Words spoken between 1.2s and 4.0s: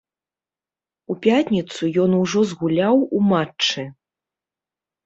пятніцу ён ўжо згуляў у матчы.